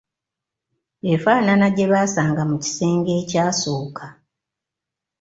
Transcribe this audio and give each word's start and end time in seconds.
Efaanana 1.13 1.67
gye 1.75 1.85
baasanga 1.91 2.43
mu 2.49 2.57
kisenge 2.63 3.11
ekyasooka. 3.21 4.05